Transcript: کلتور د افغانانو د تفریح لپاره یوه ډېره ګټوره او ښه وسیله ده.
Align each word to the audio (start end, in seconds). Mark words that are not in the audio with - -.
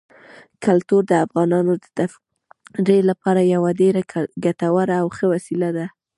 کلتور 0.65 1.01
د 1.07 1.13
افغانانو 1.25 1.73
د 1.83 1.85
تفریح 1.97 3.01
لپاره 3.11 3.41
یوه 3.55 3.69
ډېره 3.81 4.01
ګټوره 4.45 4.95
او 5.01 5.07
ښه 5.17 5.25
وسیله 5.33 5.69
ده. 5.77 5.85